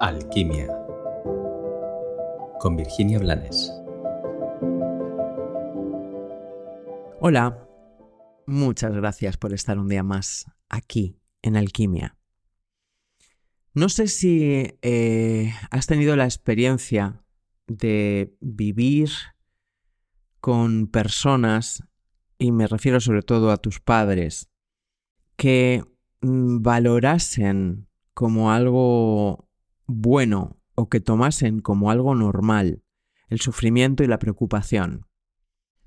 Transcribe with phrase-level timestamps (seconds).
[0.00, 0.68] Alquimia
[2.60, 3.72] con Virginia Blanes.
[7.20, 7.66] Hola,
[8.46, 12.16] muchas gracias por estar un día más aquí en Alquimia.
[13.74, 17.24] No sé si eh, has tenido la experiencia
[17.66, 19.10] de vivir
[20.40, 21.82] con personas,
[22.38, 24.48] y me refiero sobre todo a tus padres,
[25.36, 25.84] que
[26.20, 29.47] mm, valorasen como algo
[29.88, 32.84] bueno o que tomasen como algo normal
[33.28, 35.06] el sufrimiento y la preocupación.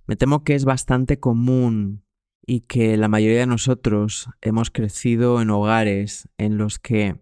[0.05, 2.03] Me temo que es bastante común
[2.45, 7.21] y que la mayoría de nosotros hemos crecido en hogares en los que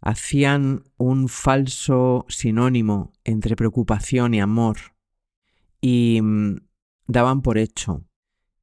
[0.00, 4.78] hacían un falso sinónimo entre preocupación y amor
[5.80, 6.56] y mm,
[7.08, 8.04] daban por hecho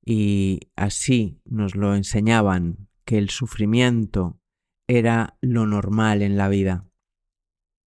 [0.03, 4.39] y así nos lo enseñaban que el sufrimiento
[4.87, 6.85] era lo normal en la vida.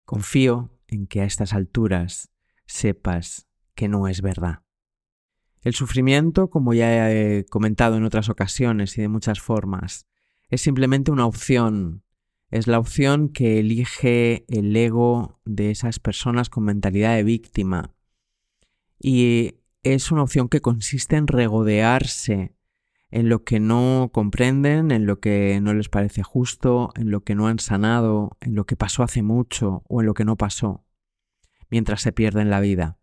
[0.08, 2.30] Confío en que a estas alturas
[2.64, 4.62] sepas que no es verdad.
[5.60, 10.06] El sufrimiento, como ya he comentado en otras ocasiones y de muchas formas,
[10.48, 12.04] es simplemente una opción.
[12.50, 17.94] Es la opción que elige el ego de esas personas con mentalidad de víctima.
[18.98, 22.56] Y es una opción que consiste en regodearse
[23.10, 27.34] en lo que no comprenden, en lo que no les parece justo, en lo que
[27.34, 30.84] no han sanado, en lo que pasó hace mucho o en lo que no pasó,
[31.70, 32.98] mientras se pierden la vida.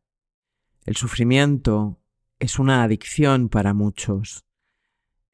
[0.86, 2.00] El sufrimiento
[2.40, 4.46] es una adicción para muchos,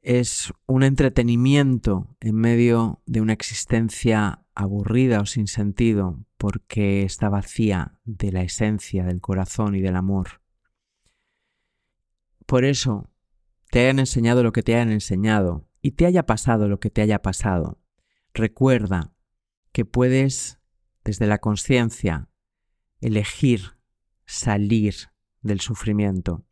[0.02, 8.00] es un entretenimiento en medio de una existencia aburrida o sin sentido porque está vacía
[8.04, 10.42] de la esencia del corazón y del amor.
[12.48, 13.11] Por eso
[13.72, 17.02] te hayan enseñado lo que te hayan enseñado y te haya pasado lo que te
[17.02, 17.80] haya pasado,
[18.34, 19.14] recuerda
[19.72, 20.60] que puedes,
[21.06, 22.30] desde la conciencia,
[23.00, 23.78] elegir
[24.26, 24.94] salir
[25.42, 26.44] del sufrimiento.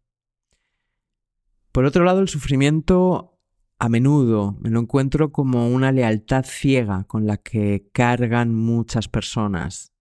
[1.74, 3.38] Por otro lado, el sufrimiento
[3.80, 9.94] a menudo me lo encuentro como una lealtad ciega con la que cargan muchas personas.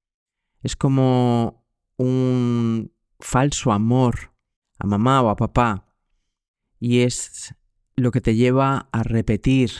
[0.63, 4.33] Es como un falso amor
[4.79, 5.88] a mamá o a papá
[6.81, 7.55] y es
[7.97, 9.71] lo que te lleva a repetir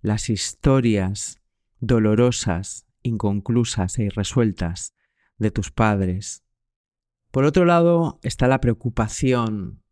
[0.00, 1.40] las historias
[1.80, 4.94] dolorosas, inconclusas e irresueltas
[5.38, 6.44] de tus padres.
[7.30, 9.82] Por otro lado está la preocupación.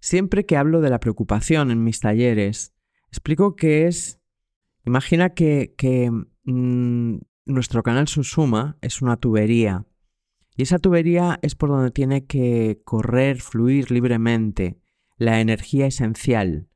[0.00, 2.74] Siempre que hablo de la preocupación en mis talleres,
[3.08, 4.20] explico que es,
[4.84, 5.74] imagina que,
[6.44, 9.86] mm, nuestro canal Susuma es una tubería
[10.56, 14.78] y esa tubería es por donde tiene que correr, fluir libremente
[15.20, 16.70] la energía esencial.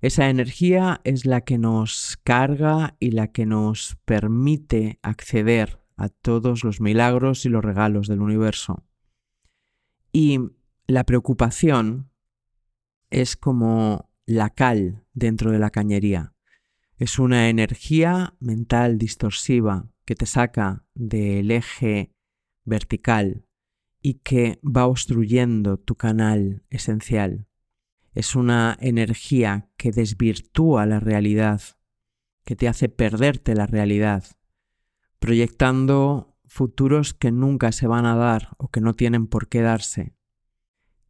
[0.00, 6.64] Esa energía es la que nos carga y la que nos permite acceder a todos
[6.64, 8.82] los milagros y los regalos del universo.
[10.10, 10.38] Y
[10.86, 12.10] la preocupación
[13.10, 16.32] es como la cal dentro de la cañería.
[16.96, 22.10] Es una energía mental distorsiva que te saca del eje
[22.64, 23.44] vertical
[24.00, 27.48] y que va obstruyendo tu canal esencial
[28.12, 31.62] es una energía que desvirtúa la realidad,
[32.44, 34.24] que te hace perderte la realidad,
[35.18, 40.14] proyectando futuros que nunca se van a dar o que no tienen por qué darse.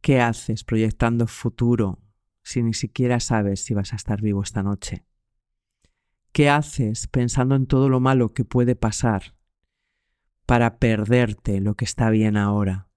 [0.01, 2.01] ¿Qué haces proyectando futuro
[2.41, 5.05] si ni siquiera sabes si vas a estar vivo esta noche?
[6.31, 9.35] ¿Qué haces pensando en todo lo malo que puede pasar
[10.45, 12.89] para perderte lo que está bien ahora?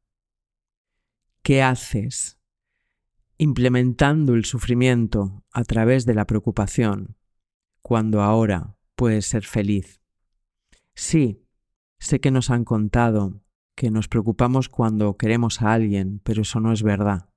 [1.42, 2.36] ¿Qué haces
[3.38, 7.16] implementando el sufrimiento a través de la preocupación,
[7.82, 10.00] cuando ahora puedes ser feliz.
[10.94, 11.44] Sí,
[11.98, 13.42] sé que nos han contado
[13.74, 17.28] que nos preocupamos cuando queremos a alguien, pero eso no es verdad.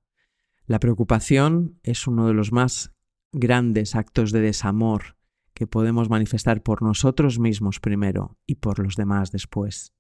[0.66, 2.94] La preocupación es uno de los más
[3.32, 5.18] grandes actos de desamor
[5.54, 9.94] que podemos manifestar por nosotros mismos primero y por los demás después.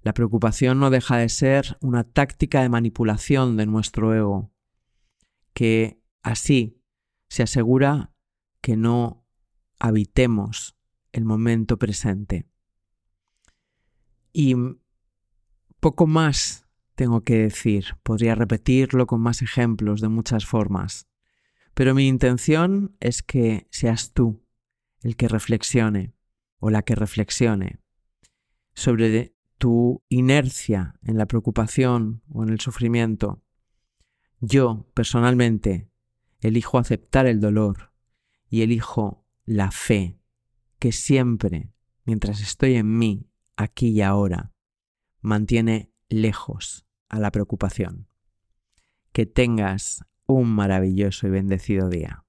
[0.00, 4.52] La preocupación no deja de ser una táctica de manipulación de nuestro ego,
[5.56, 6.82] que así
[7.30, 8.12] se asegura
[8.60, 9.26] que no
[9.78, 10.76] habitemos
[11.12, 12.46] el momento presente.
[14.34, 14.54] Y
[15.80, 21.08] poco más tengo que decir, podría repetirlo con más ejemplos de muchas formas,
[21.72, 24.44] pero mi intención es que seas tú
[25.00, 26.12] el que reflexione
[26.58, 27.80] o la que reflexione
[28.74, 33.45] sobre tu inercia en la preocupación o en el sufrimiento
[34.46, 35.90] yo, personalmente,
[36.40, 37.92] elijo aceptar el dolor
[38.48, 40.20] y elijo la fe
[40.78, 41.72] que siempre,
[42.04, 44.52] mientras estoy en mí, aquí y ahora
[45.20, 48.08] mantiene lejos a la preocupación.
[49.12, 52.25] Que tengas un maravilloso y bendecido día.